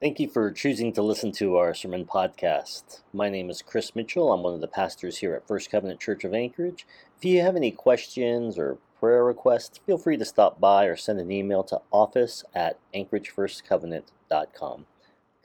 [0.00, 3.02] Thank you for choosing to listen to our sermon podcast.
[3.12, 4.32] My name is Chris Mitchell.
[4.32, 6.86] I'm one of the pastors here at First Covenant Church of Anchorage.
[7.18, 11.20] If you have any questions or prayer requests, feel free to stop by or send
[11.20, 14.86] an email to office at anchoragefirstcovenant.com.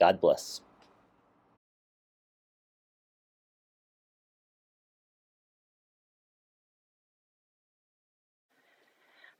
[0.00, 0.62] God bless.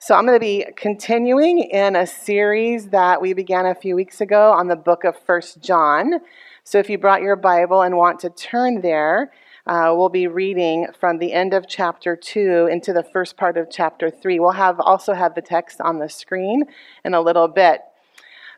[0.07, 4.21] So, I'm going to be continuing in a series that we began a few weeks
[4.21, 6.21] ago on the book of First John.
[6.63, 9.33] So, if you brought your Bible and want to turn there,
[9.67, 13.67] uh, we'll be reading from the end of chapter 2 into the first part of
[13.69, 14.39] chapter 3.
[14.39, 16.67] We'll have also have the text on the screen
[17.05, 17.81] in a little bit.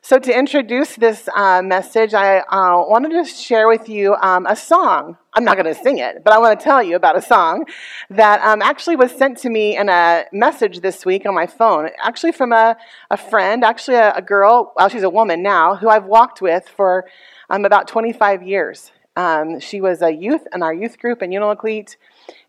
[0.01, 4.55] So, to introduce this uh, message, I uh, wanted to share with you um, a
[4.55, 5.16] song.
[5.34, 7.65] I'm not going to sing it, but I want to tell you about a song
[8.09, 11.91] that um, actually was sent to me in a message this week on my phone,
[12.01, 12.77] actually from a,
[13.11, 16.69] a friend, actually a, a girl, well, she's a woman now, who I've walked with
[16.69, 17.05] for
[17.51, 18.92] um, about 25 years.
[19.17, 21.97] Um, she was a youth in our youth group in Unalakleet,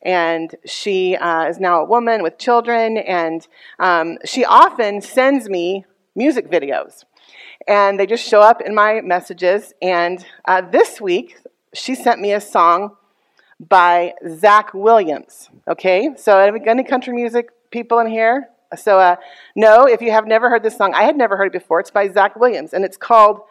[0.03, 3.47] and she uh, is now a woman with children, and
[3.79, 7.03] um, she often sends me music videos
[7.67, 9.73] and they just show up in my messages.
[9.81, 11.37] And uh, this week,
[11.73, 12.95] she sent me a song
[13.59, 15.49] by Zach Williams.
[15.67, 18.49] Okay, so any country music people in here?
[18.75, 19.15] So, uh,
[19.55, 21.79] no, if you have never heard this song, I had never heard it before.
[21.79, 23.41] It's by Zach Williams, and it's called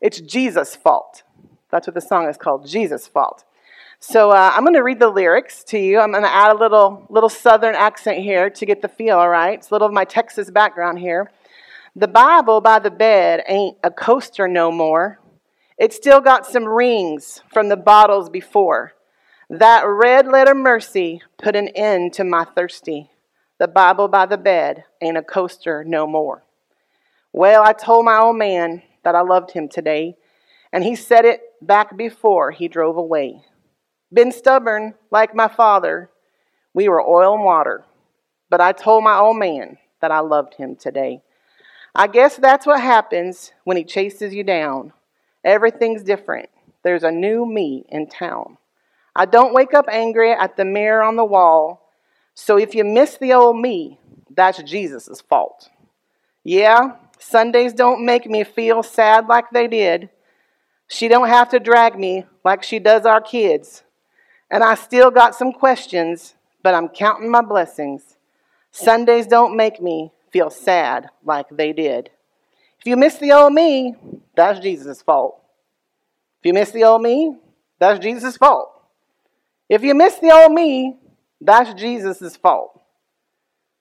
[0.00, 1.24] "It's Jesus' Fault."
[1.70, 3.44] That's what the song is called, "Jesus' Fault."
[3.98, 5.98] So uh, I'm going to read the lyrics to you.
[5.98, 9.18] I'm going to add a little little Southern accent here to get the feel.
[9.18, 11.30] All right, it's a little of my Texas background here.
[11.96, 15.18] The Bible by the bed ain't a coaster no more.
[15.76, 18.92] It still got some rings from the bottles before.
[19.48, 23.10] That red letter mercy put an end to my thirsty.
[23.58, 26.44] The Bible by the bed ain't a coaster no more.
[27.32, 30.14] Well, I told my old man that I loved him today,
[30.72, 33.42] and he said it back before he drove away.
[34.12, 36.10] Been stubborn like my father,
[36.72, 37.84] we were oil and water,
[38.48, 41.22] but I told my old man that I loved him today.
[41.94, 44.92] I guess that's what happens when he chases you down.
[45.44, 46.48] Everything's different.
[46.82, 48.58] There's a new me in town.
[49.14, 51.90] I don't wake up angry at the mirror on the wall.
[52.34, 53.98] So if you miss the old me,
[54.30, 55.68] that's Jesus' fault.
[56.44, 60.08] Yeah, Sundays don't make me feel sad like they did.
[60.88, 63.82] She don't have to drag me like she does our kids.
[64.50, 68.16] And I still got some questions, but I'm counting my blessings.
[68.70, 72.10] Sundays don't make me feel sad like they did.
[72.78, 73.94] If you miss the old me,
[74.34, 75.42] that's Jesus' fault.
[76.40, 77.36] If you miss the old me,
[77.78, 78.72] that's Jesus' fault.
[79.68, 80.96] If you miss the old me,
[81.40, 82.80] that's Jesus' fault.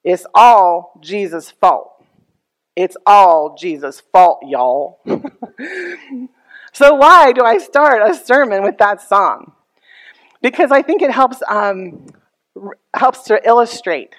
[0.04, 2.04] It's all Jesus' fault.
[2.76, 5.00] It's all Jesus' fault, y'all.
[6.74, 9.54] so, why do I start a sermon with that song?
[10.42, 12.08] Because I think it helps, um,
[12.94, 14.16] helps to illustrate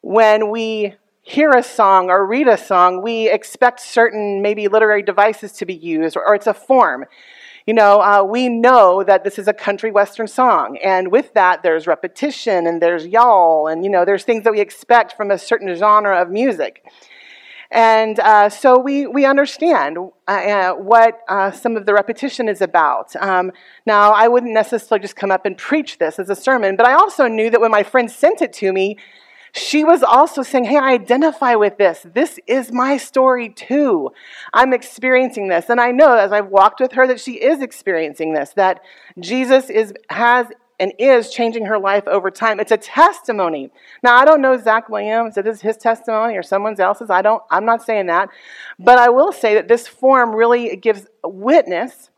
[0.00, 5.52] when we hear a song or read a song, we expect certain maybe literary devices
[5.52, 7.06] to be used, or, or it's a form.
[7.66, 11.62] You know, uh, we know that this is a country western song, and with that,
[11.62, 15.38] there's repetition and there's y'all, and you know, there's things that we expect from a
[15.38, 16.84] certain genre of music.
[17.70, 19.96] And uh, so we, we understand
[20.28, 23.16] uh, uh what uh, some of the repetition is about.
[23.16, 23.50] Um,
[23.86, 26.92] now, I wouldn't necessarily just come up and preach this as a sermon, but I
[26.92, 28.98] also knew that when my friend sent it to me,
[29.56, 32.04] she was also saying, Hey, I identify with this.
[32.12, 34.10] This is my story too.
[34.52, 35.70] I'm experiencing this.
[35.70, 38.82] And I know as I've walked with her that she is experiencing this, that
[39.20, 40.48] Jesus is, has
[40.80, 42.58] and is changing her life over time.
[42.58, 43.70] It's a testimony.
[44.02, 47.08] Now, I don't know Zach Williams, if this is his testimony or someone else's.
[47.08, 48.30] I don't, I'm not saying that.
[48.80, 52.10] But I will say that this form really gives witness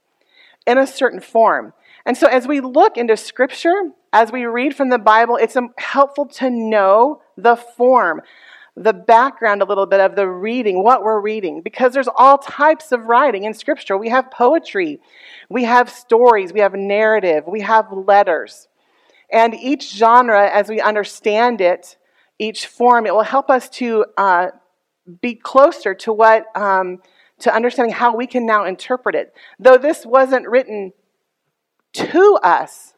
[0.67, 1.75] in a certain form.
[2.07, 5.75] And so as we look into scripture, as we read from the Bible, it's um,
[5.77, 8.23] helpful to know the form,
[8.77, 12.93] the background a little bit of the reading, what we're reading, because there's all types
[12.93, 13.97] of writing in Scripture.
[13.97, 15.01] We have poetry,
[15.49, 18.69] we have stories, we have narrative, we have letters.
[19.31, 21.97] And each genre, as we understand it,
[22.39, 24.49] each form, it will help us to uh,
[25.21, 26.99] be closer to what, um,
[27.41, 29.35] to understanding how we can now interpret it.
[29.59, 30.93] Though this wasn't written
[31.95, 32.93] to us,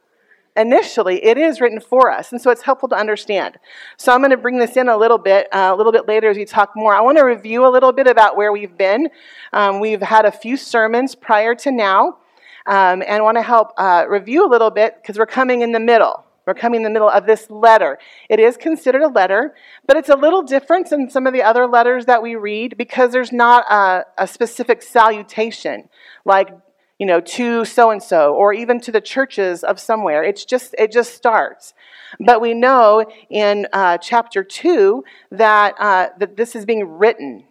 [0.58, 3.58] initially it is written for us and so it's helpful to understand.
[3.96, 6.28] So i'm going to bring this in a little bit uh, a little bit later
[6.28, 6.94] as we talk more.
[6.94, 9.08] I want to review a little bit about where we've been.
[9.52, 12.18] Um, we've had a few sermons prior to now
[12.66, 15.80] um, and want to help uh, review a little bit because we're coming in the
[15.80, 16.24] middle.
[16.46, 17.98] We're coming in the middle of this letter.
[18.30, 19.54] It is considered a letter,
[19.86, 23.12] but it's a little different than some of the other letters that we read because
[23.12, 25.90] there's not a, a specific salutation
[26.24, 26.48] like
[26.98, 30.22] you know to so and so or even to the churches of somewhere.
[30.22, 31.74] It's just it just starts.
[32.20, 37.44] But we know in uh, chapter two that uh, that this is being written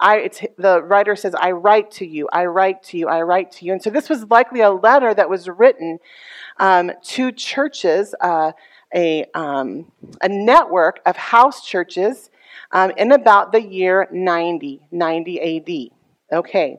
[0.00, 3.66] I, the writer says, I write to you, I write to you, I write to
[3.66, 3.72] you.
[3.72, 5.98] And so this was likely a letter that was written
[6.58, 8.52] um, to churches, uh,
[8.94, 9.92] a, um,
[10.22, 12.30] a network of house churches
[12.72, 15.90] um, in about the year 90, 90
[16.32, 16.38] AD.
[16.38, 16.78] Okay,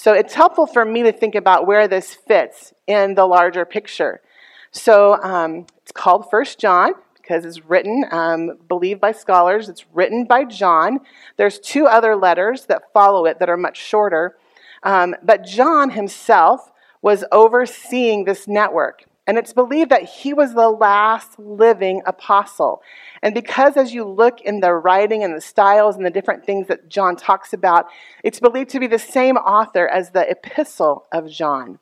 [0.00, 4.22] so it's helpful for me to think about where this fits in the larger picture.
[4.70, 10.24] So um, it's called First John because it's written, um, believed by scholars, it's written
[10.24, 11.00] by John.
[11.36, 14.38] There's two other letters that follow it that are much shorter.
[14.84, 16.70] Um, but John himself
[17.02, 19.04] was overseeing this network.
[19.30, 22.82] And it's believed that he was the last living apostle.
[23.22, 26.66] And because as you look in the writing and the styles and the different things
[26.66, 27.86] that John talks about,
[28.24, 31.78] it's believed to be the same author as the epistle of John.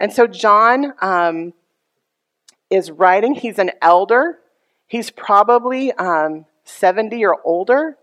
[0.00, 1.52] And so John um,
[2.70, 4.38] is writing, he's an elder
[4.86, 7.96] He's probably um, 70 or older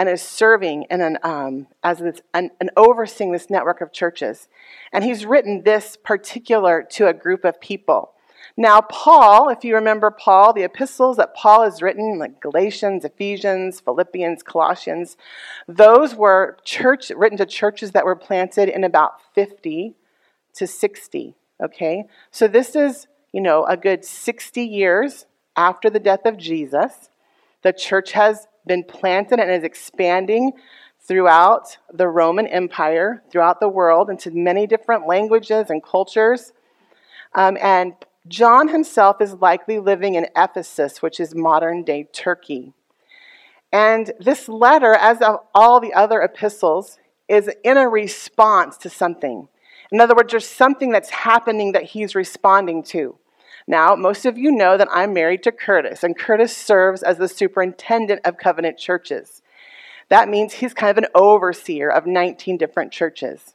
[0.00, 4.48] and is serving in an, um, as this, an, an overseeing this network of churches.
[4.94, 8.14] And he's written this particular to a group of people.
[8.56, 13.80] Now, Paul, if you remember Paul, the epistles that Paul has written, like Galatians, Ephesians,
[13.80, 15.18] Philippians, Colossians,
[15.68, 19.96] those were church written to churches that were planted in about 50
[20.54, 21.34] to 60.
[21.62, 22.04] Okay?
[22.30, 25.26] So this is, you know, a good 60 years
[25.56, 27.10] after the death of Jesus.
[27.60, 30.52] The church has been planted and is expanding
[31.00, 36.52] throughout the Roman Empire, throughout the world, into many different languages and cultures.
[37.34, 37.94] Um, and
[38.28, 42.72] John himself is likely living in Ephesus, which is modern day Turkey.
[43.72, 49.48] And this letter, as of all the other epistles, is in a response to something.
[49.90, 53.16] In other words, there's something that's happening that he's responding to.
[53.66, 57.28] Now, most of you know that I'm married to Curtis, and Curtis serves as the
[57.28, 59.42] superintendent of covenant churches.
[60.08, 63.54] That means he's kind of an overseer of 19 different churches.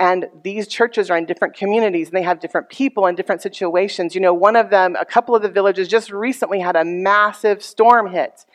[0.00, 4.14] And these churches are in different communities and they have different people in different situations.
[4.14, 7.62] You know, one of them, a couple of the villages just recently had a massive
[7.62, 8.46] storm hit.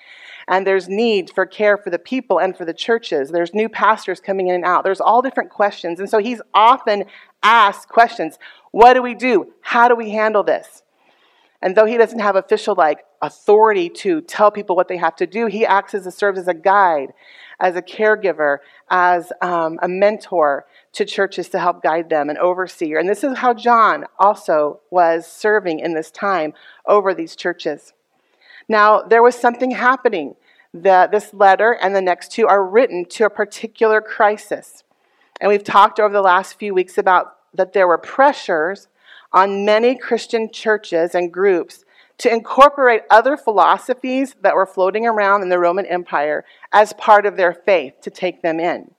[0.47, 3.29] And there's need for care for the people and for the churches.
[3.29, 4.83] There's new pastors coming in and out.
[4.83, 5.99] There's all different questions.
[5.99, 7.05] And so he's often
[7.43, 8.39] asked questions
[8.71, 9.53] What do we do?
[9.61, 10.81] How do we handle this?
[11.61, 15.27] And though he doesn't have official like authority to tell people what they have to
[15.27, 17.13] do, he acts as a serves as a guide,
[17.59, 18.57] as a caregiver,
[18.89, 22.97] as um, a mentor to churches to help guide them, and overseer.
[22.99, 26.53] And this is how John also was serving in this time
[26.85, 27.93] over these churches.
[28.67, 30.35] Now, there was something happening.
[30.73, 34.83] The, this letter and the next two are written to a particular crisis.
[35.39, 38.87] And we've talked over the last few weeks about that there were pressures
[39.35, 41.83] on many Christian churches and groups
[42.17, 47.35] to incorporate other philosophies that were floating around in the Roman Empire as part of
[47.35, 48.91] their faith to take them in.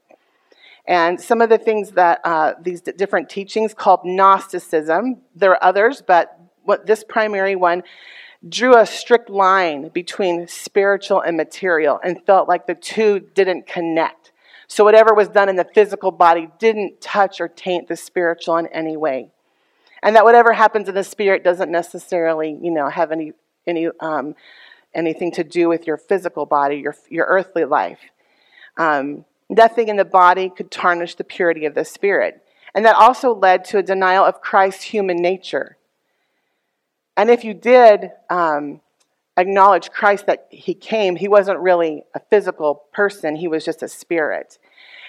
[0.87, 6.03] And some of the things that uh, these different teachings called Gnosticism, there are others,
[6.07, 7.83] but what this primary one
[8.47, 14.33] drew a strict line between spiritual and material and felt like the two didn't connect.
[14.69, 18.67] So whatever was done in the physical body didn't touch or taint the spiritual in
[18.67, 19.31] any way
[20.03, 23.33] and that whatever happens in the spirit doesn't necessarily, you know, have any
[23.67, 24.35] any um,
[24.95, 28.01] anything to do with your physical body, your your earthly life.
[28.77, 32.43] Um, nothing in the body could tarnish the purity of the spirit,
[32.75, 35.77] and that also led to a denial of Christ's human nature.
[37.17, 38.83] And if you did um,
[39.39, 43.89] acknowledge Christ that he came, he wasn't really a physical person; he was just a
[43.89, 44.59] spirit.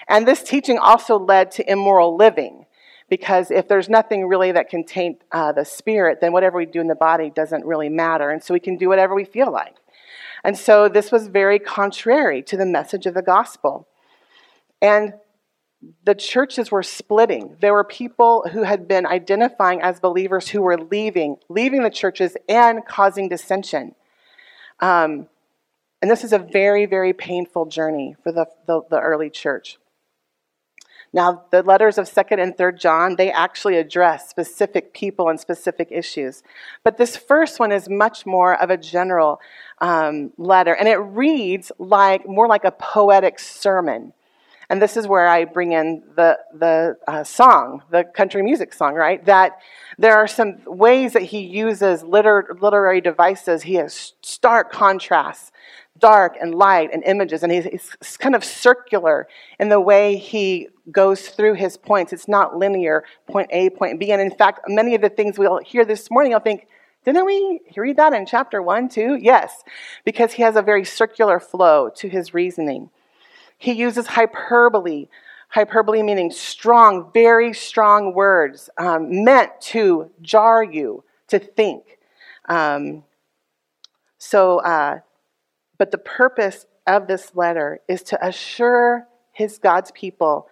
[0.08, 2.64] And this teaching also led to immoral living
[3.08, 6.80] because if there's nothing really that can taint uh, the spirit, then whatever we do
[6.80, 8.30] in the body doesn't really matter.
[8.30, 9.74] And so we can do whatever we feel like.
[10.44, 13.88] And so this was very contrary to the message of the gospel.
[14.80, 15.14] And
[16.04, 17.56] the churches were splitting.
[17.60, 22.36] There were people who had been identifying as believers who were leaving, leaving the churches
[22.48, 23.94] and causing dissension.
[24.80, 25.28] Um,
[26.02, 29.78] and this is a very, very painful journey for the, the, the early church.
[31.12, 35.88] Now, the letters of 2nd and 3rd John, they actually address specific people and specific
[35.90, 36.42] issues.
[36.84, 39.40] But this first one is much more of a general
[39.80, 44.12] um, letter, and it reads like more like a poetic sermon.
[44.70, 48.94] And this is where I bring in the, the uh, song, the country music song,
[48.94, 49.24] right?
[49.24, 49.52] That
[49.96, 53.62] there are some ways that he uses liter- literary devices.
[53.62, 55.52] He has stark contrasts,
[55.98, 59.28] dark and light and images, and he's, he's kind of circular
[59.58, 62.12] in the way he goes through his points.
[62.12, 64.12] It's not linear, point A, point B.
[64.12, 66.68] And in fact, many of the things we'll hear this morning, I'll think,
[67.04, 69.18] didn't we read that in chapter 1 too?
[69.20, 69.62] Yes,
[70.04, 72.90] because he has a very circular flow to his reasoning.
[73.56, 75.08] He uses hyperbole,
[75.48, 81.98] hyperbole meaning strong, very strong words um, meant to jar you to think.
[82.48, 83.04] Um,
[84.18, 85.00] so, uh,
[85.78, 90.48] but the purpose of this letter is to assure his God's people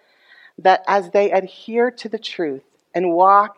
[0.57, 2.63] that as they adhere to the truth
[2.95, 3.57] and walk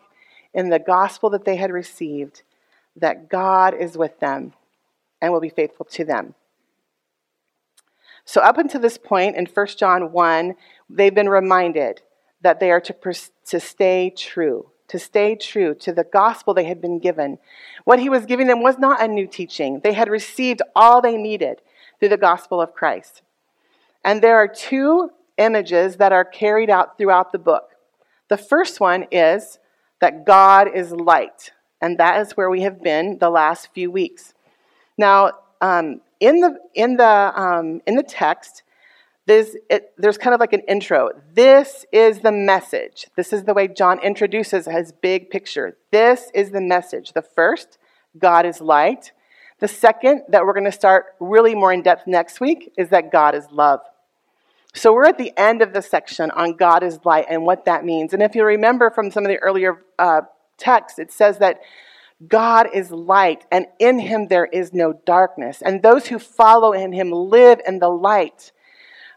[0.52, 2.42] in the gospel that they had received,
[2.96, 4.52] that God is with them
[5.22, 6.34] and will be faithful to them.
[8.24, 10.54] So, up until this point in 1 John 1,
[10.88, 12.02] they've been reminded
[12.42, 16.64] that they are to, pers- to stay true, to stay true to the gospel they
[16.64, 17.38] had been given.
[17.84, 21.16] What he was giving them was not a new teaching, they had received all they
[21.16, 21.62] needed
[21.98, 23.22] through the gospel of Christ.
[24.04, 27.70] And there are two images that are carried out throughout the book.
[28.28, 29.58] The first one is
[30.00, 34.34] that God is light, and that is where we have been the last few weeks.
[34.98, 38.62] Now, um, in the in the um, in the text,
[39.26, 41.10] there's it, there's kind of like an intro.
[41.34, 43.06] This is the message.
[43.16, 45.76] This is the way John introduces his big picture.
[45.90, 47.12] This is the message.
[47.12, 47.78] The first,
[48.18, 49.12] God is light.
[49.60, 53.12] The second, that we're going to start really more in depth next week, is that
[53.12, 53.80] God is love.
[54.72, 57.84] So we're at the end of the section on God is light and what that
[57.84, 58.14] means.
[58.14, 60.22] And if you remember from some of the earlier uh,
[60.56, 61.60] texts, it says that
[62.26, 65.62] God is light, and in him there is no darkness.
[65.62, 68.52] And those who follow in him live in the light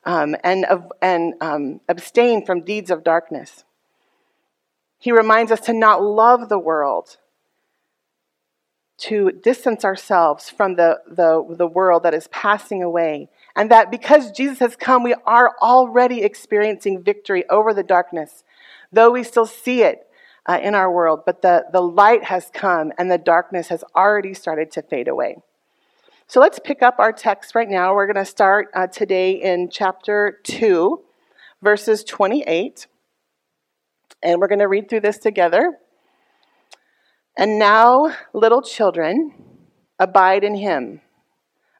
[0.05, 0.65] um, and,
[1.01, 3.63] and um, abstain from deeds of darkness.
[4.99, 7.17] He reminds us to not love the world,
[8.99, 13.27] to distance ourselves from the, the, the world that is passing away.
[13.55, 18.43] And that because Jesus has come, we are already experiencing victory over the darkness,
[18.91, 20.07] though we still see it
[20.45, 24.33] uh, in our world, but the, the light has come and the darkness has already
[24.33, 25.37] started to fade away.
[26.27, 27.93] So let's pick up our text right now.
[27.93, 31.01] We're going to start uh, today in chapter 2,
[31.61, 32.87] verses 28.
[34.23, 35.79] And we're going to read through this together.
[37.37, 39.33] And now, little children,
[39.99, 41.01] abide in him,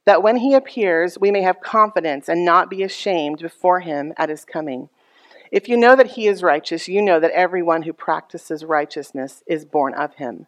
[0.05, 4.29] that when he appears, we may have confidence and not be ashamed before him at
[4.29, 4.89] his coming.
[5.51, 9.63] If you know that he is righteous, you know that everyone who practices righteousness is
[9.63, 10.47] born of him.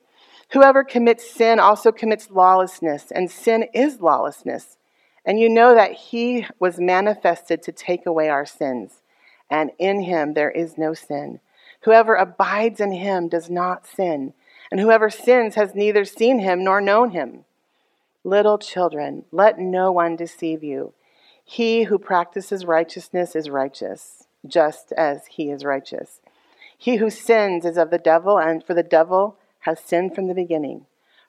[0.53, 4.77] Whoever commits sin also commits lawlessness, and sin is lawlessness.
[5.25, 9.01] And you know that he was manifested to take away our sins,
[9.49, 11.39] and in him there is no sin.
[11.81, 14.33] Whoever abides in him does not sin,
[14.69, 17.45] and whoever sins has neither seen him nor known him.
[18.23, 20.93] Little children, let no one deceive you.
[21.43, 26.19] He who practices righteousness is righteous just as he is righteous.
[26.77, 30.33] He who sins is of the devil, and for the devil has sinned from the
[30.33, 30.85] beginning.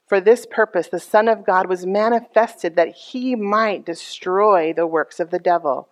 [0.06, 5.20] For this purpose, the Son of God was manifested that he might destroy the works
[5.20, 5.88] of the devil.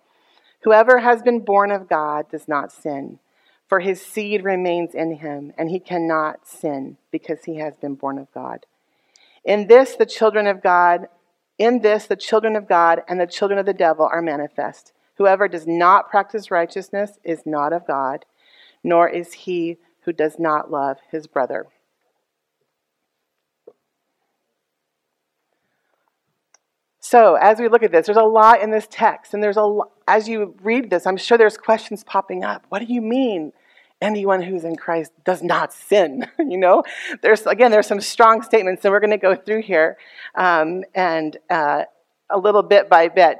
[0.63, 3.19] Whoever has been born of God does not sin,
[3.67, 8.19] for his seed remains in him, and he cannot sin because he has been born
[8.19, 8.65] of God.
[9.43, 11.07] In this, the children of God,
[11.57, 14.93] in this, the children of God and the children of the devil are manifest.
[15.15, 18.25] Whoever does not practice righteousness is not of God,
[18.83, 21.67] nor is he who does not love his brother.
[27.11, 29.79] So, as we look at this, there's a lot in this text, and there's a
[30.07, 32.65] as you read this, I'm sure there's questions popping up.
[32.69, 33.51] What do you mean?
[34.01, 36.25] Anyone who's in Christ does not sin.
[36.39, 36.83] you know,
[37.21, 39.97] there's again, there's some strong statements, and we're going to go through here,
[40.35, 41.83] um, and uh,
[42.29, 43.39] a little bit by bit.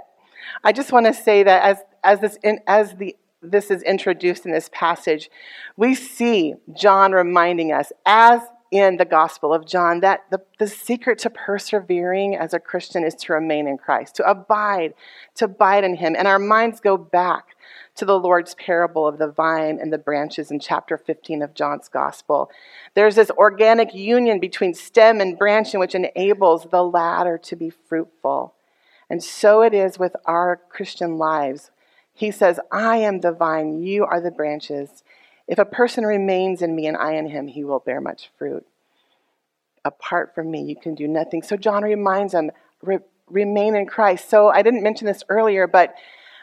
[0.66, 4.46] I just want to say that as, as, this, in, as the, this is introduced
[4.46, 5.32] in this passage,
[5.78, 11.20] we see John reminding us, as in the Gospel of John, that the, the secret
[11.20, 14.94] to persevering as a Christian is to remain in Christ, to abide,
[15.36, 16.16] to abide in Him.
[16.18, 17.58] And our minds go back
[17.96, 21.90] to the Lord's parable of the vine and the branches in chapter 15 of John's
[21.90, 22.50] Gospel.
[22.94, 27.70] There's this organic union between stem and branch in which enables the latter to be
[27.70, 28.54] fruitful.
[29.10, 31.72] And so it is with our Christian lives.
[32.14, 35.04] He says, I am the vine, you are the branches.
[35.52, 38.66] If a person remains in me and I in him, he will bear much fruit.
[39.84, 41.44] Apart from me, you can do nothing.
[41.44, 42.52] So John reminds them,
[43.28, 44.30] remain in Christ.
[44.30, 45.94] So I didn't mention this earlier, but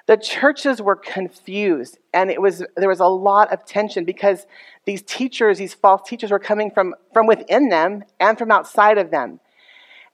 [0.04, 4.46] the churches were confused and it was there was a lot of tension because
[4.84, 9.10] these teachers these false teachers were coming from from within them and from outside of
[9.10, 9.38] them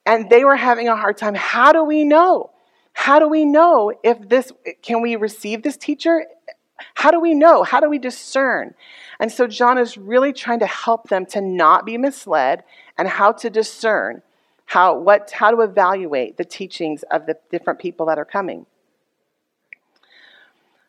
[0.04, 2.50] and they were having a hard time how do we know
[2.92, 4.50] how do we know if this
[4.82, 6.26] can we receive this teacher
[6.94, 8.74] how do we know how do we discern
[9.18, 12.62] and so john is really trying to help them to not be misled
[12.98, 14.22] and how to discern
[14.66, 18.66] how what how to evaluate the teachings of the different people that are coming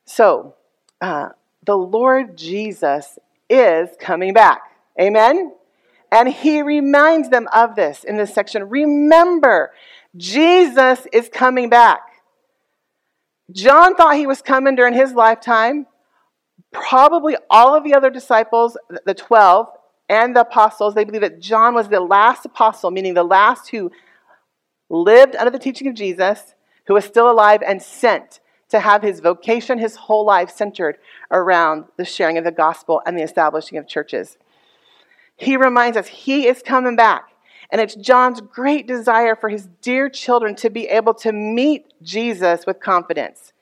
[0.06, 0.54] so,
[1.02, 1.30] uh,
[1.66, 3.18] the Lord Jesus
[3.50, 4.62] is coming back.
[5.02, 5.54] Amen?
[6.12, 8.70] And he reminds them of this in this section.
[8.70, 9.72] Remember,
[10.16, 12.02] Jesus is coming back.
[13.52, 15.88] John thought he was coming during his lifetime.
[16.72, 19.68] Probably all of the other disciples, the 12,
[20.10, 23.92] and the apostles, they believe that John was the last apostle, meaning the last who
[24.90, 26.54] lived under the teaching of Jesus,
[26.88, 30.98] who was still alive and sent to have his vocation, his whole life centered
[31.32, 34.38] around the sharing of the gospel and the establishing of churches.
[35.36, 37.30] He reminds us he is coming back.
[37.70, 42.66] And it's John's great desire for his dear children to be able to meet Jesus
[42.66, 43.54] with confidence.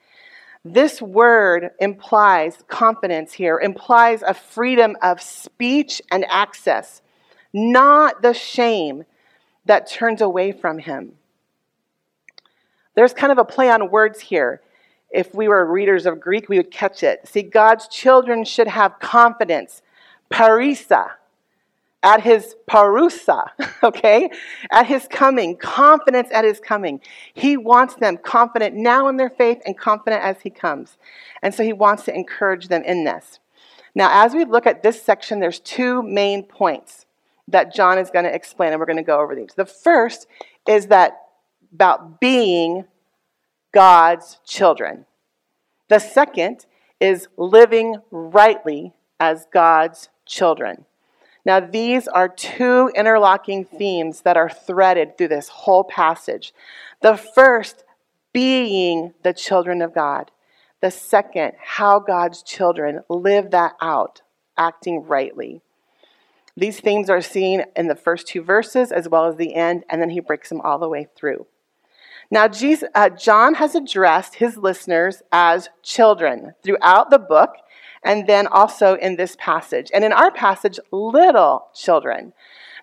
[0.66, 7.02] This word implies confidence here, implies a freedom of speech and access,
[7.54, 9.04] not the shame
[9.66, 11.14] that turns away from him.
[12.96, 14.62] There's kind of a play on words here
[15.14, 17.28] if we were readers of Greek, we would catch it.
[17.28, 19.84] See, God's children should have confidence,
[20.32, 21.12] parrhesia,
[22.04, 23.48] at his parousia,
[23.84, 24.30] okay?
[24.72, 27.00] At his coming, confidence at his coming.
[27.34, 30.98] He wants them confident now in their faith and confident as he comes.
[31.42, 33.40] And so he wants to encourage them in this.
[33.96, 37.06] Now, as we look at this section, there's two main points
[37.48, 39.54] that John is going to explain, and we're going to go over these.
[39.56, 40.28] The first
[40.68, 41.20] is that
[41.74, 42.86] about being
[43.72, 45.06] God's children.
[45.90, 46.66] The second
[47.00, 50.86] is living rightly as God's children.
[51.46, 56.54] Now, these are two interlocking themes that are threaded through this whole passage.
[57.02, 57.84] The first,
[58.34, 60.32] being the children of God.
[60.82, 64.22] The second, how God's children live that out,
[64.58, 65.62] acting rightly.
[66.58, 70.02] These themes are seen in the first two verses as well as the end, and
[70.02, 71.48] then he breaks them all the way through.
[72.30, 77.52] Now, Jesus, uh, John has addressed his listeners as children throughout the book
[78.06, 79.90] and then also in this passage.
[79.94, 82.34] And in our passage, little children.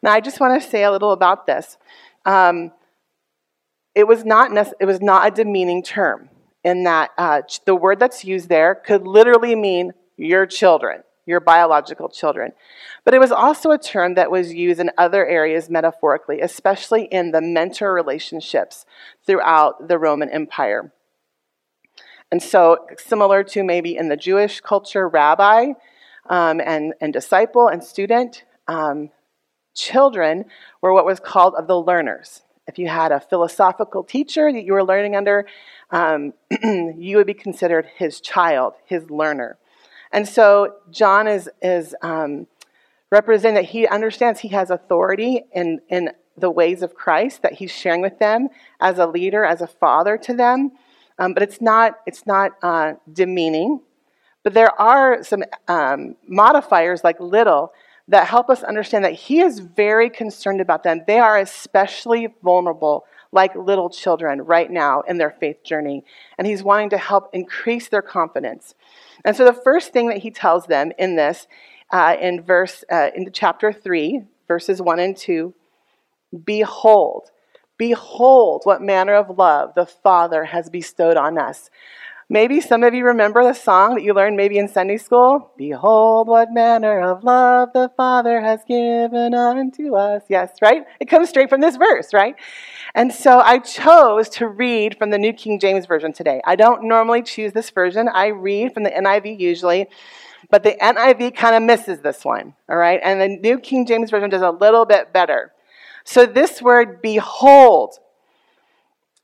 [0.02, 1.76] Now, I just want to say a little about this.
[2.24, 2.72] Um,
[3.94, 6.30] it, was not nece- it was not a demeaning term
[6.64, 12.08] in that uh, the word that's used there could literally mean your children your biological
[12.08, 12.52] children.
[13.04, 17.30] But it was also a term that was used in other areas metaphorically, especially in
[17.30, 18.84] the mentor relationships
[19.24, 20.92] throughout the Roman Empire.
[22.32, 25.72] And so, similar to maybe in the Jewish culture, rabbi
[26.28, 29.10] um, and, and disciple and student, um,
[29.74, 30.44] children
[30.80, 32.42] were what was called of the learners.
[32.68, 35.46] If you had a philosophical teacher that you were learning under,
[35.90, 39.58] um, you would be considered his child, his learner.
[40.12, 42.46] And so John is, is um,
[43.10, 47.72] representing that he understands he has authority in, in the ways of Christ that he's
[47.72, 48.48] sharing with them
[48.80, 50.72] as a leader, as a father to them.
[51.20, 53.80] Um, but it's not, it's not uh, demeaning.
[54.42, 57.72] But there are some um, modifiers like little
[58.08, 61.02] that help us understand that he is very concerned about them.
[61.06, 66.04] They are especially vulnerable, like little children right now in their faith journey.
[66.38, 68.74] And he's wanting to help increase their confidence.
[69.24, 71.46] And so the first thing that he tells them in this,
[71.92, 75.54] uh, in verse, uh, into chapter 3, verses 1 and 2,
[76.44, 77.30] behold,
[77.80, 81.70] behold what manner of love the Father has bestowed on us.
[82.28, 85.50] Maybe some of you remember the song that you learned maybe in Sunday school.
[85.56, 90.22] Behold, what manner of love the Father has given unto us.
[90.28, 90.84] Yes, right?
[91.00, 92.36] It comes straight from this verse, right?
[92.94, 96.42] And so I chose to read from the New King James Version today.
[96.44, 99.86] I don't normally choose this version, I read from the NIV usually.
[100.50, 103.00] But the NIV kind of misses this one, all right?
[103.02, 105.52] And the New King James Version does a little bit better.
[106.04, 107.94] So this word, behold,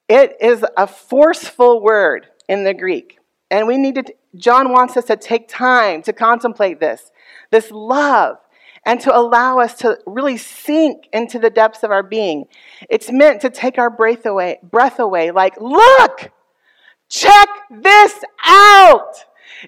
[0.08, 3.18] it is a forceful word in the Greek.
[3.50, 4.04] And we need to
[4.36, 7.10] John wants us to take time to contemplate this,
[7.50, 8.36] this love,
[8.84, 12.44] and to allow us to really sink into the depths of our being.
[12.88, 16.30] It's meant to take our breath away, breath away like, look,
[17.08, 19.14] check this out.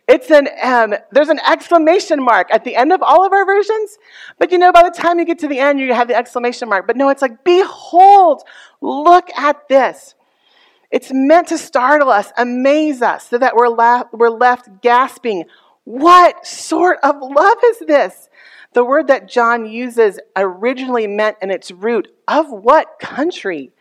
[0.06, 3.98] It's an um, there's an exclamation mark at the end of all of our versions,
[4.38, 6.68] but you know by the time you get to the end, you have the exclamation
[6.68, 6.86] mark.
[6.86, 8.42] But no, it's like, behold,
[8.80, 10.14] look at this.
[10.90, 15.44] It's meant to startle us, amaze us, so that we're, la- we're left gasping.
[15.84, 18.30] What sort of love is this?
[18.72, 23.72] The word that John uses originally meant in its root of what country?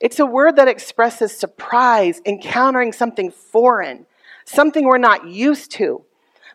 [0.00, 4.06] It's a word that expresses surprise, encountering something foreign
[4.44, 6.04] something we're not used to.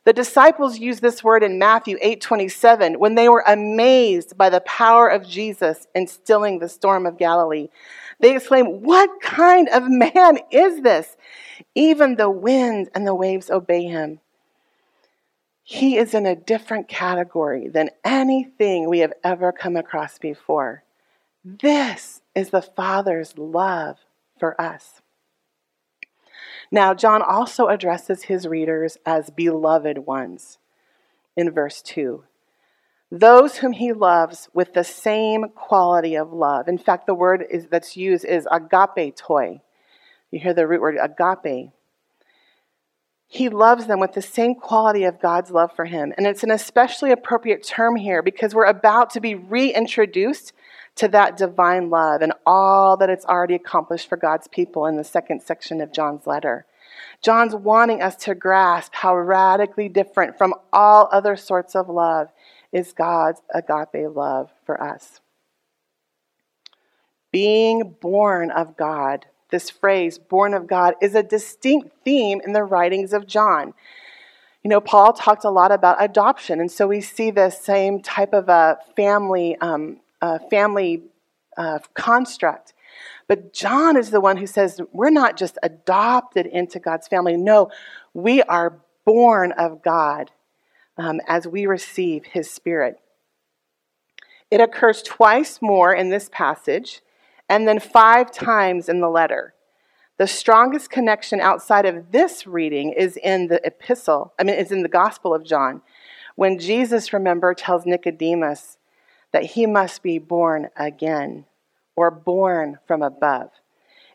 [0.06, 5.08] The disciples used this word in Matthew 8:27 when they were amazed by the power
[5.08, 7.70] of Jesus in stilling the storm of Galilee.
[8.20, 11.18] They exclaimed, "What kind of man is this?
[11.76, 14.20] Even the winds and the waves obey him."
[15.64, 20.84] He is in a different category than anything we have ever come across before.
[21.46, 24.00] This is the Father's love
[24.40, 25.02] for us.
[26.72, 30.60] Now, John also addresses his readers as beloved ones
[31.36, 32.24] in verse 2.
[33.12, 36.68] Those whom he loves with the same quality of love.
[36.68, 39.62] In fact, the word is, that's used is agapetoi.
[40.30, 41.72] You hear the root word agape.
[43.28, 46.14] He loves them with the same quality of God's love for him.
[46.18, 50.54] And it's an especially appropriate term here because we're about to be reintroduced
[50.96, 55.04] to that divine love and all that it's already accomplished for God's people in the
[55.04, 56.66] second section of John's letter.
[57.22, 62.30] John's wanting us to grasp how radically different from all other sorts of love
[62.72, 65.20] is God's agape love for us.
[67.32, 72.64] Being born of God, this phrase, born of God, is a distinct theme in the
[72.64, 73.74] writings of John.
[74.64, 78.34] You know, Paul talked a lot about adoption, and so we see the same type
[78.34, 81.04] of a family um, uh, family
[81.58, 82.74] uh, construct.
[83.28, 87.38] But John is the one who says we're not just adopted into God's family.
[87.38, 87.70] No,
[88.14, 90.32] we are born of God
[90.98, 93.00] um, as we receive his spirit.
[94.50, 97.02] It occurs twice more in this passage
[97.48, 99.54] and then five times in the letter.
[100.18, 104.84] The strongest connection outside of this reading is in the epistle, I mean, is in
[104.84, 105.82] the Gospel of John,
[106.36, 108.79] when Jesus, remember, tells Nicodemus
[109.32, 111.46] that he must be born again
[111.96, 113.52] or born from above.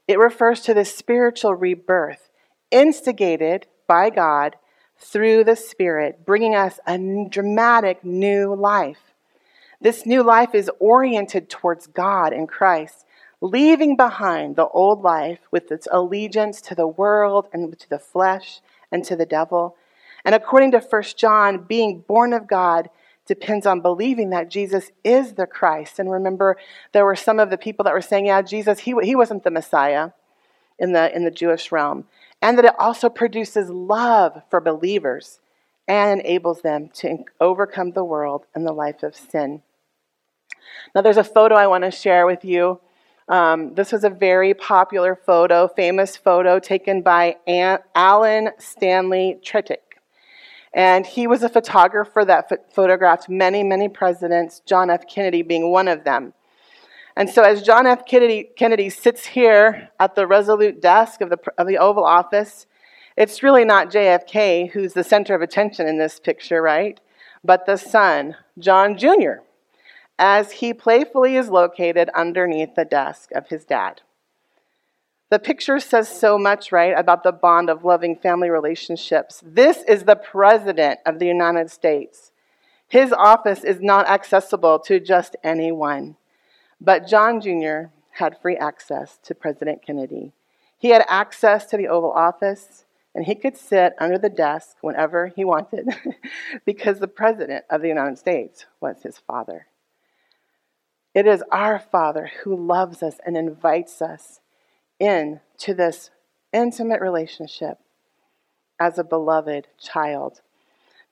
[0.06, 2.28] It refers to the spiritual rebirth
[2.70, 4.56] instigated by God
[4.98, 6.98] through the Spirit, bringing us a
[7.28, 9.14] dramatic new life.
[9.80, 13.04] This new life is oriented towards God in Christ,
[13.40, 18.60] leaving behind the old life with its allegiance to the world and to the flesh
[18.90, 19.76] and to the devil.
[20.24, 22.88] And according to 1 John, being born of God
[23.26, 25.98] depends on believing that Jesus is the Christ.
[25.98, 26.56] And remember,
[26.92, 29.50] there were some of the people that were saying, yeah, Jesus, he, he wasn't the
[29.50, 30.10] Messiah
[30.78, 32.04] in the, in the Jewish realm.
[32.42, 35.40] And that it also produces love for believers
[35.88, 39.62] and enables them to overcome the world and the life of sin.
[40.94, 42.80] Now, there's a photo I want to share with you.
[43.28, 47.36] Um, this was a very popular photo, famous photo taken by
[47.94, 49.83] Alan Stanley Tretick.
[50.74, 55.06] And he was a photographer that photographed many, many presidents, John F.
[55.08, 56.34] Kennedy being one of them.
[57.16, 58.04] And so, as John F.
[58.04, 62.66] Kennedy, Kennedy sits here at the resolute desk of the, of the Oval Office,
[63.16, 66.98] it's really not JFK who's the center of attention in this picture, right?
[67.44, 69.42] But the son, John Jr.,
[70.18, 74.00] as he playfully is located underneath the desk of his dad.
[75.30, 79.42] The picture says so much, right, about the bond of loving family relationships.
[79.44, 82.30] This is the President of the United States.
[82.86, 86.16] His office is not accessible to just anyone.
[86.80, 87.90] But John Jr.
[88.12, 90.32] had free access to President Kennedy.
[90.78, 92.84] He had access to the Oval Office,
[93.14, 95.88] and he could sit under the desk whenever he wanted
[96.66, 99.66] because the President of the United States was his father.
[101.14, 104.40] It is our Father who loves us and invites us
[104.98, 106.10] in to this
[106.52, 107.78] intimate relationship
[108.80, 110.40] as a beloved child.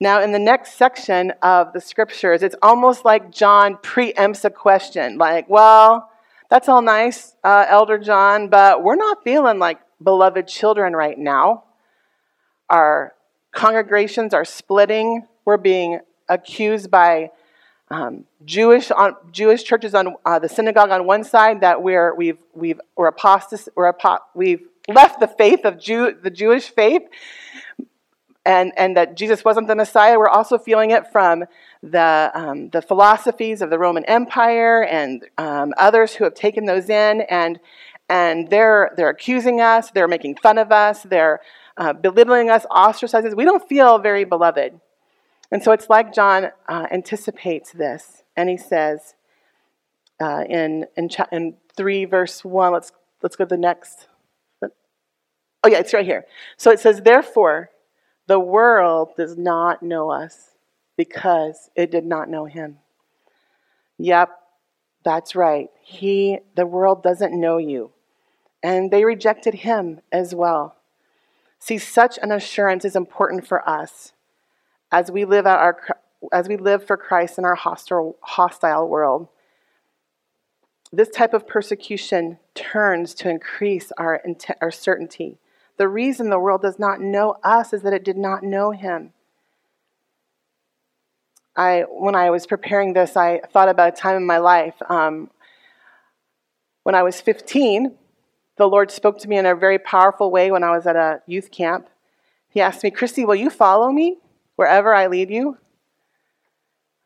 [0.01, 5.17] Now, in the next section of the scriptures, it's almost like John preempts a question
[5.17, 6.11] like, well,
[6.51, 11.65] that's all nice, uh, Elder John, but we're not feeling like beloved children right now.
[12.69, 13.15] Our
[13.53, 15.27] congregations are splitting.
[15.45, 17.31] We're being accused by
[17.93, 22.39] um, Jewish on, Jewish churches on uh, the synagogue on one side that we're we've
[22.55, 27.03] we've we're apostas we're apo- we've left the faith of Jew the Jewish faith.
[28.45, 30.19] and, and that Jesus wasn't the Messiah.
[30.19, 31.45] We're also feeling it from
[31.83, 36.89] the, um, the philosophies of the Roman Empire and um, others who have taken those
[36.89, 37.61] in, and,
[38.09, 41.41] and they're, they're accusing us, they're making fun of us, they're
[41.77, 43.35] uh, belittling us, ostracizing us.
[43.35, 44.81] We don't feel very beloved.
[45.53, 49.15] And so it's like John uh, anticipates this, and he says
[50.19, 52.91] uh, in, in, cha- in 3 verse 1, let's,
[53.23, 54.09] let's go to the next.
[54.63, 56.25] Oh, yeah, it's right here.
[56.57, 57.71] So it says, Therefore,
[58.29, 60.53] the world does not know us
[60.97, 62.79] because it did not know him.
[63.99, 64.31] Yep,
[65.05, 65.69] that's right.
[65.83, 67.91] He, the world doesn't know you.
[68.63, 70.77] And they rejected him as well.
[71.59, 74.15] See, such an assurance is important for us
[74.93, 75.79] as we live out our
[76.33, 79.27] as we live for Christ in our hostile, hostile world.
[80.93, 84.23] This type of persecution turns to increase our,
[84.61, 85.39] our certainty
[85.83, 89.13] the reason the world does not know us is that it did not know him.
[91.57, 94.75] I, when I was preparing this, I thought about a time in my life.
[94.89, 95.31] Um,
[96.83, 97.95] when I was 15,
[98.57, 101.21] the Lord spoke to me in a very powerful way when I was at a
[101.27, 101.89] youth camp.
[102.49, 104.19] He asked me, Kristi, will you follow me
[104.63, 105.59] wherever I lead you?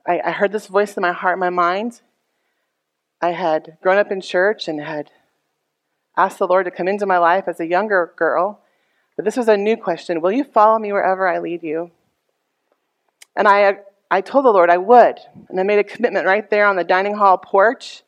[0.06, 2.02] I, I heard this voice in my heart, my mind.
[3.22, 5.10] I had grown up in church and had
[6.18, 8.60] asked the Lord to come into my life as a younger girl.
[9.16, 11.92] But this was a new question Will you follow me wherever I lead you?
[13.34, 13.78] And I,
[14.10, 15.18] I told the Lord I would.
[15.48, 18.02] And I made a commitment right there on the dining hall porch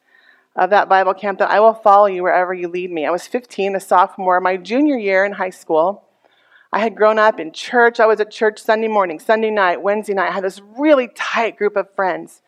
[0.57, 3.07] of that Bible camp that I will follow you wherever you lead me.
[3.07, 6.05] I was 15, a sophomore, my junior year in high school.
[6.73, 7.99] I had grown up in church.
[7.99, 10.29] I was at church Sunday morning, Sunday night, Wednesday night.
[10.29, 12.43] I had this really tight group of friends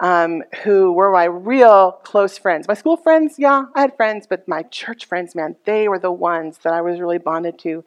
[0.00, 2.66] um, who were my real close friends.
[2.66, 6.10] My school friends, yeah, I had friends, but my church friends, man, they were the
[6.10, 7.84] ones that I was really bonded to.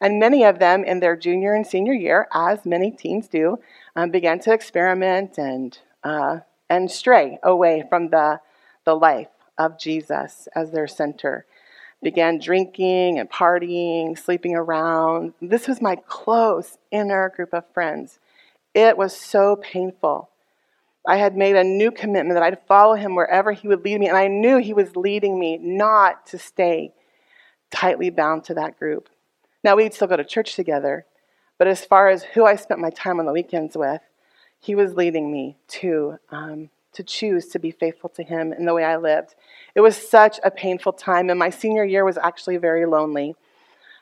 [0.00, 3.58] And many of them in their junior and senior year, as many teens do,
[3.94, 6.40] um, began to experiment and, uh,
[6.70, 8.40] and stray away from the,
[8.84, 11.46] the life of Jesus as their center.
[12.04, 15.34] Began drinking and partying, sleeping around.
[15.42, 18.20] This was my close inner group of friends.
[18.74, 20.30] It was so painful
[21.06, 24.08] I had made a new commitment that I'd follow him wherever he would lead me.
[24.08, 26.94] And I knew he was leading me not to stay
[27.70, 29.08] tightly bound to that group.
[29.62, 31.06] Now, we'd still go to church together,
[31.58, 34.00] but as far as who I spent my time on the weekends with,
[34.60, 38.74] he was leading me to, um, to choose to be faithful to him in the
[38.74, 39.34] way I lived.
[39.74, 43.36] It was such a painful time, and my senior year was actually very lonely.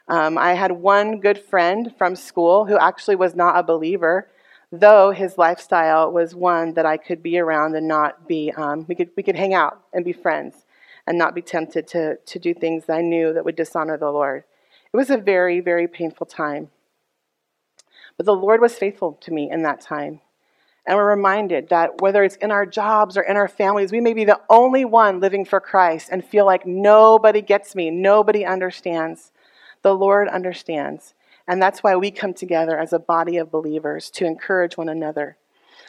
[0.09, 4.29] Um, I had one good friend from school who actually was not a believer
[4.73, 8.95] though his lifestyle was one that I could be around and not be, um, we,
[8.95, 10.65] could, we could hang out and be friends
[11.07, 14.11] and not be tempted to, to do things that I knew that would dishonor the
[14.11, 14.45] Lord.
[14.93, 16.71] It was a very, very painful time.
[18.17, 20.21] But the Lord was faithful to me in that time.
[20.85, 24.15] And we're reminded that whether it's in our jobs or in our families, we may
[24.15, 29.31] be the only one living for Christ and feel like nobody gets me, nobody understands.
[29.83, 31.15] The Lord understands.
[31.47, 35.37] And that's why we come together as a body of believers to encourage one another.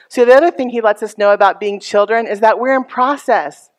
[0.09, 2.83] So, the other thing he lets us know about being children is that we're in
[2.83, 3.69] process.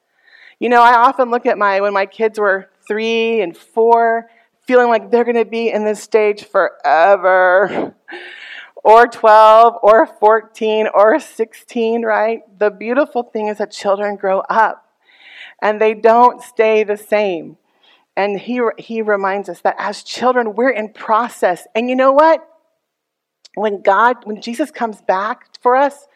[0.58, 4.28] You know, I often look at my, when my kids were three and four,
[4.66, 7.94] feeling like they're going to be in this stage forever.
[8.84, 12.42] or 12, or 14, or 16, right?
[12.58, 14.86] The beautiful thing is that children grow up
[15.62, 17.56] and they don't stay the same.
[18.14, 21.66] And he, he reminds us that as children, we're in process.
[21.74, 22.46] And you know what?
[23.54, 26.06] When God, when Jesus comes back for us,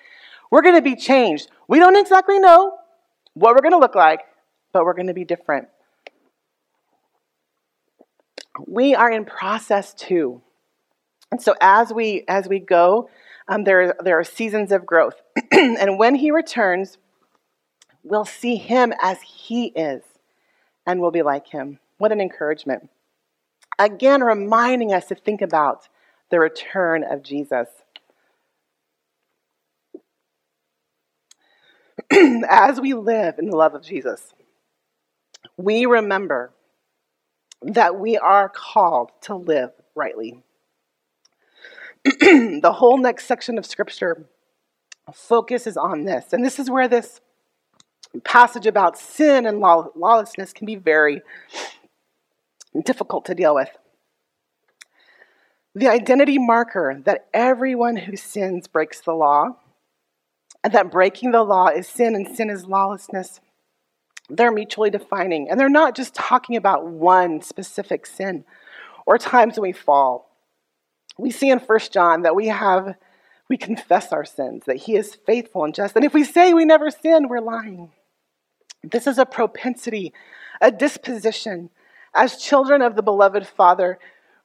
[0.51, 1.49] we're going to be changed.
[1.69, 2.79] We don't exactly know
[3.33, 4.21] what we're going to look like,
[4.73, 5.69] but we're going to be different.
[8.67, 10.43] We are in process too.
[11.31, 13.11] And so as we as we go,
[13.49, 15.21] um, there, there are seasons of growth.
[15.53, 16.99] and when he returns,
[18.03, 20.03] we'll see him as he is
[20.87, 21.79] and we'll be like him.
[21.99, 22.91] What an encouragement.
[23.79, 25.89] Again, reminding us to think about
[26.31, 27.69] the return of Jesus.
[32.49, 34.35] As we live in the love of Jesus,
[35.57, 36.53] we remember
[37.63, 40.43] that we are called to live rightly.
[42.05, 44.27] the whole next section of Scripture
[45.13, 46.33] focuses on this.
[46.33, 47.21] And this is where this
[48.25, 51.23] passage about sin and lawlessness can be very
[52.85, 53.71] difficult to deal with.
[55.75, 59.57] The identity marker that everyone who sins breaks the law,
[60.65, 63.41] and that breaking the law is sin and sin is lawlessness,
[64.29, 65.49] they're mutually defining.
[65.49, 68.45] And they're not just talking about one specific sin
[69.07, 70.28] or times when we fall.
[71.19, 72.95] We see in 1 John that we have,
[73.49, 75.97] we confess our sins, that he is faithful and just.
[75.97, 77.91] And if we say we never sin, we're lying.
[78.83, 80.15] This is a propensity,
[80.61, 81.71] a disposition.
[82.15, 83.99] As children of the beloved Father,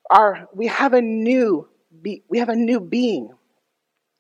[0.10, 1.68] our, we have a new
[2.02, 3.30] we have a new being.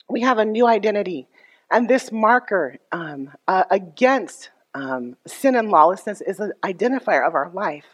[0.08, 1.28] We have a new identity.
[1.72, 7.50] And this marker um, uh, against um, sin and lawlessness is an identifier of our
[7.52, 7.86] life.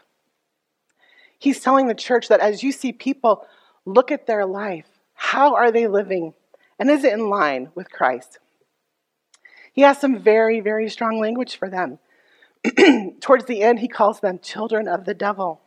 [1.38, 3.46] He's telling the church that as you see people
[3.84, 6.34] look at their life, how are they living?
[6.78, 8.38] And is it in line with Christ?
[9.72, 11.98] He has some very, very strong language for them.
[13.20, 15.60] Towards the end, he calls them children of the devil.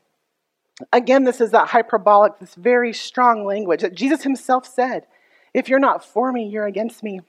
[0.92, 5.06] Again, this is that hyperbolic, this very strong language that Jesus himself said
[5.54, 7.22] if you're not for me, you're against me.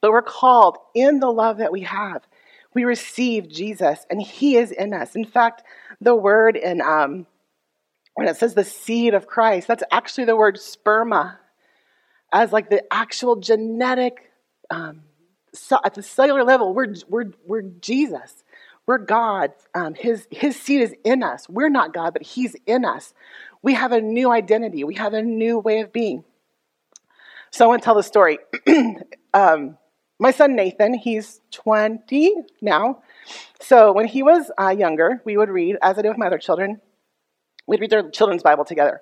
[0.00, 2.22] But we're called in the love that we have.
[2.74, 5.14] We receive Jesus, and He is in us.
[5.14, 5.62] In fact,
[6.00, 7.26] the word in um,
[8.14, 11.36] when it says the seed of Christ, that's actually the word sperma,
[12.32, 14.30] as like the actual genetic.
[14.70, 15.02] Um,
[15.54, 18.44] so at the cellular level, we're, we're, we're Jesus.
[18.86, 19.52] We're God.
[19.74, 21.48] Um, his, his seed is in us.
[21.48, 23.14] We're not God, but He's in us.
[23.62, 26.24] We have a new identity, we have a new way of being.
[27.50, 28.38] So I want to tell the story.
[29.34, 29.76] um,
[30.18, 33.02] my son Nathan, he's 20 now.
[33.60, 36.38] So when he was uh, younger, we would read, as I do with my other
[36.38, 36.80] children,
[37.66, 39.00] we'd read their children's Bible together.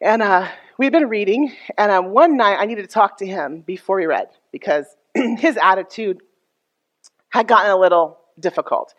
[0.00, 3.60] And uh, we'd been reading, and uh, one night I needed to talk to him
[3.60, 6.20] before we read because his attitude
[7.30, 8.94] had gotten a little difficult.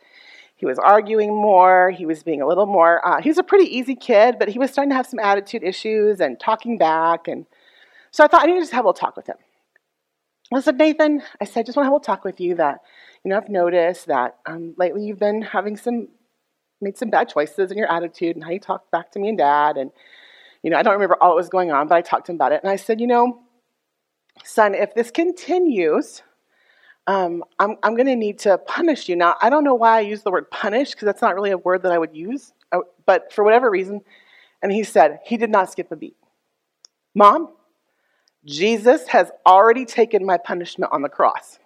[0.56, 1.92] He was arguing more.
[1.92, 3.06] He was being a little more.
[3.08, 5.64] Uh, he was a pretty easy kid, but he was starting to have some attitude
[5.64, 7.28] issues and talking back.
[7.28, 7.46] And
[8.10, 9.38] so I thought I need to just have a little talk with him.
[10.52, 12.80] I said, Nathan, I said, just want to have a talk with you that,
[13.24, 16.08] you know, I've noticed that um, lately you've been having some,
[16.82, 19.38] made some bad choices in your attitude and how you talked back to me and
[19.38, 19.78] dad.
[19.78, 19.92] And,
[20.64, 22.38] you know, I don't remember all that was going on, but I talked to him
[22.38, 22.62] about it.
[22.64, 23.40] And I said, you know,
[24.44, 26.22] son, if this continues,
[27.08, 29.16] um, I'm, I'm going to need to punish you.
[29.16, 31.58] Now, I don't know why I use the word punish because that's not really a
[31.58, 34.02] word that I would use, uh, but for whatever reason,
[34.62, 36.18] and he said, he did not skip a beat.
[37.16, 37.54] Mom,
[38.46, 41.60] Jesus has already taken my punishment on the cross.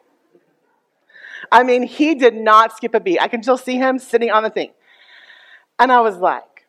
[1.51, 3.19] I mean, he did not skip a beat.
[3.19, 4.71] I can still see him sitting on the thing.
[5.81, 6.67] And I was like,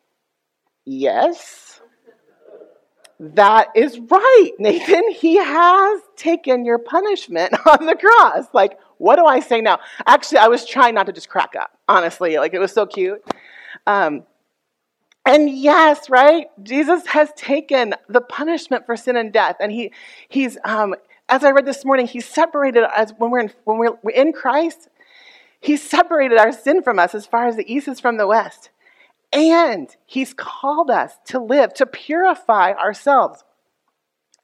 [0.86, 1.82] yes,
[3.20, 5.10] that is right, Nathan.
[5.10, 8.46] He has taken your punishment on the cross.
[8.54, 9.80] Like, what do I say now?
[10.06, 12.38] Actually, I was trying not to just crack up, honestly.
[12.38, 13.22] Like, it was so cute.
[13.86, 14.22] Um,
[15.26, 16.46] and yes, right?
[16.62, 19.56] Jesus has taken the punishment for sin and death.
[19.60, 19.92] And he,
[20.30, 20.94] he's, um,
[21.28, 24.32] as I read this morning, he's separated as when we're in, when we're, we're in
[24.32, 24.88] Christ,
[25.60, 28.70] he separated our sin from us as far as the east is from the west.
[29.32, 33.44] And He's called us to live, to purify ourselves.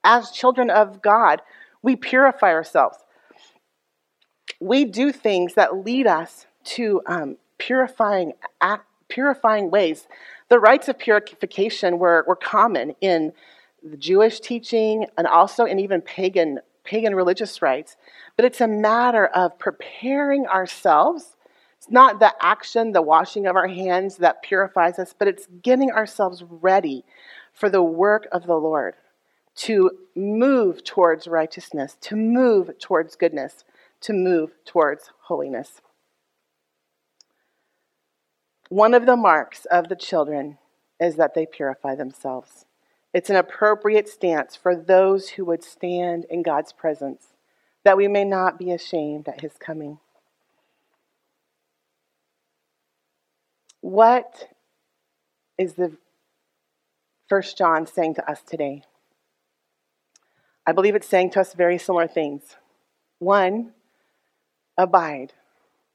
[0.02, 1.42] As children of God,
[1.82, 2.98] we purify ourselves.
[4.60, 10.06] We do things that lead us to um, purifying, act, purifying ways.
[10.48, 13.32] The rites of purification were, were common in
[13.82, 17.96] the Jewish teaching and also in even pagan, pagan religious rites.
[18.36, 21.36] But it's a matter of preparing ourselves
[21.90, 26.42] not the action, the washing of our hands that purifies us, but it's getting ourselves
[26.48, 27.04] ready
[27.52, 28.94] for the work of the Lord
[29.56, 33.64] to move towards righteousness, to move towards goodness,
[34.00, 35.80] to move towards holiness.
[38.68, 40.58] One of the marks of the children
[41.00, 42.66] is that they purify themselves.
[43.14, 47.28] It's an appropriate stance for those who would stand in God's presence,
[47.84, 49.98] that we may not be ashamed at his coming.
[53.80, 54.48] What
[55.56, 55.96] is the
[57.28, 58.82] First John saying to us today?
[60.66, 62.42] I believe it's saying to us very similar things.
[63.18, 63.72] One,
[64.76, 65.32] abide,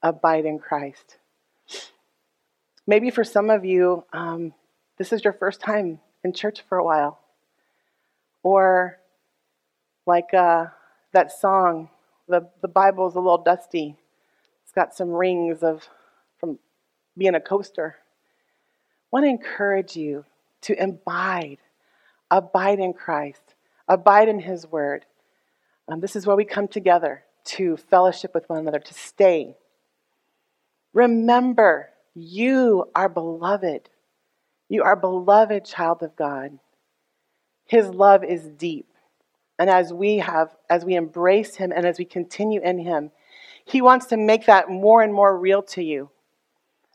[0.02, 1.18] abide in Christ.
[2.88, 4.54] Maybe for some of you, um,
[4.98, 7.20] this is your first time in church for a while.
[8.44, 9.00] Or
[10.06, 10.68] like uh,
[11.14, 11.90] that song,
[12.28, 13.98] the, the Bible is a little dusty.
[14.64, 15.88] It's got some rings of
[17.18, 17.98] being a coaster.
[17.98, 20.26] I want to encourage you
[20.62, 21.58] to abide,
[22.32, 23.56] abide in Christ,
[23.88, 25.06] abide in His Word.
[25.88, 29.58] Um, this is where we come together to fellowship with one another, to stay.
[30.94, 33.90] Remember, you are beloved.
[34.70, 36.60] You are beloved child of God.
[37.66, 38.88] His love is deep.
[39.60, 43.12] And as we have, as we embrace Him and as we continue in Him,
[43.66, 46.10] He wants to make that more and more real to you.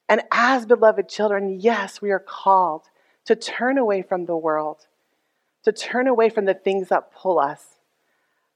[0.09, 2.85] And as beloved children, yes, we are called
[3.27, 4.87] to turn away from the world,
[5.65, 7.79] to turn away from the things that pull us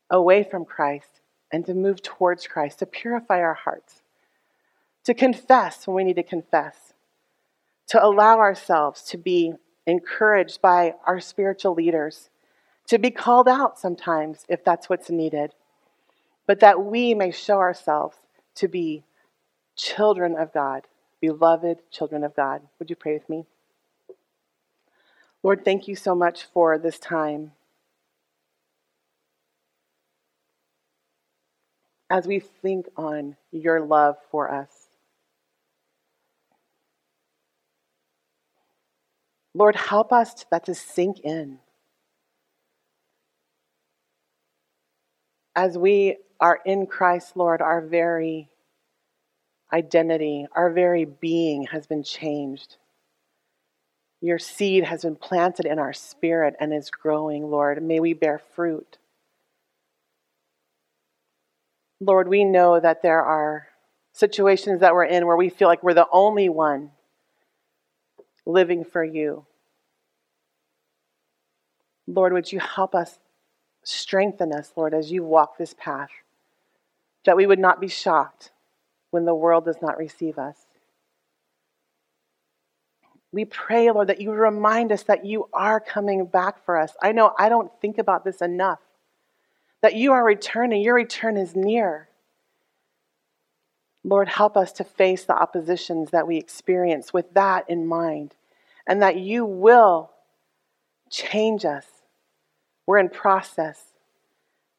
[0.09, 4.03] away from Christ and to move towards Christ, to purify our hearts,
[5.05, 6.95] to confess when we need to confess,
[7.89, 9.53] to allow ourselves to be
[9.87, 12.31] encouraged by our spiritual leaders,
[12.87, 15.55] to be called out sometimes if that's what's needed,
[16.47, 18.17] but that we may show ourselves
[18.55, 19.05] to be
[19.77, 20.87] children of God,
[21.23, 22.63] beloved children of God.
[22.79, 23.47] Would you pray with me?
[25.43, 27.53] Lord, thank you so much for this time.
[32.11, 34.69] As we think on your love for us,
[39.55, 41.59] Lord, help us that to sink in.
[45.55, 48.49] As we are in Christ, Lord, our very
[49.73, 52.77] identity, our very being has been changed.
[54.21, 57.83] Your seed has been planted in our spirit and is growing, Lord.
[57.83, 58.99] May we bear fruit.
[62.01, 63.69] Lord, we know that there are
[64.13, 66.91] situations that we're in where we feel like we're the only one
[68.45, 69.47] living for you.
[72.07, 73.19] Lord, would you help us,
[73.85, 76.11] strengthen us, Lord, as you walk this path,
[77.25, 78.51] that we would not be shocked
[79.13, 80.57] when the world does not receive us.
[83.31, 86.93] We pray, Lord, that you remind us that you are coming back for us.
[87.01, 88.81] I know I don't think about this enough.
[89.83, 92.09] That you are returning, your return is near.
[94.05, 98.35] Lord, help us to face the oppositions that we experience with that in mind,
[98.87, 100.11] and that you will
[101.11, 101.87] change us.
[102.87, 103.81] We're in process.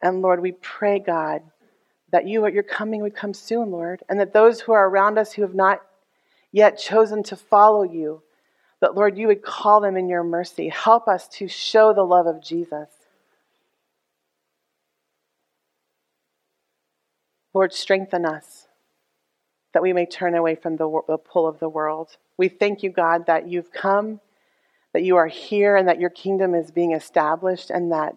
[0.01, 1.43] And Lord, we pray, God,
[2.13, 5.33] that you, your coming would come soon, Lord, and that those who are around us
[5.33, 5.81] who have not
[6.51, 8.21] yet chosen to follow you,
[8.81, 10.69] that, Lord, you would call them in your mercy.
[10.69, 12.87] Help us to show the love of Jesus.
[17.51, 18.67] Lord, strengthen us
[19.73, 22.15] that we may turn away from the, the, pull of the world.
[22.37, 24.19] We thank you, God, that you've come,
[24.93, 28.15] that you are here, and that your kingdom is being established, and that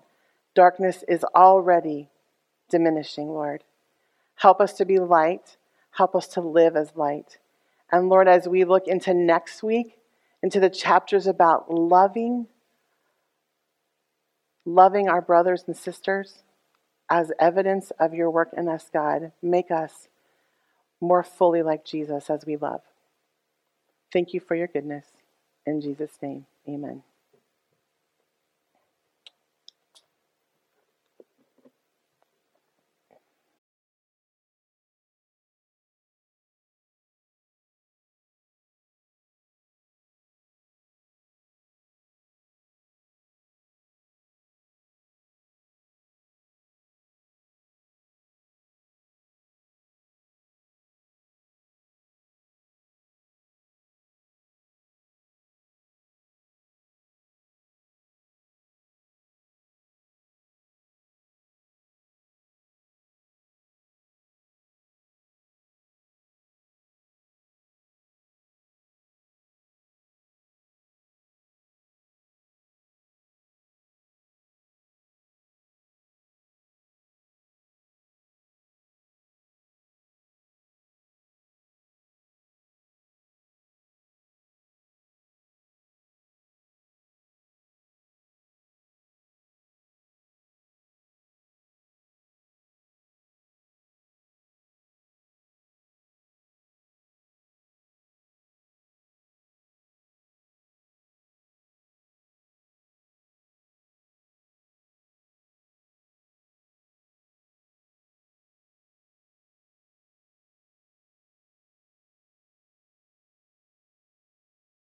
[0.54, 2.10] darkness is already
[2.68, 3.64] diminishing, Lord.
[4.36, 5.56] Help us to be light.
[5.90, 7.38] Help us to live as light.
[7.90, 9.98] And Lord, as we look into next week,
[10.42, 12.46] into the chapters about loving,
[14.64, 16.42] loving our brothers and sisters
[17.10, 19.32] as evidence of your work in us, God.
[19.42, 20.08] Make us
[21.00, 22.80] more fully like Jesus as we love.
[24.12, 25.06] Thank you for your goodness.
[25.64, 27.02] In Jesus' name, amen.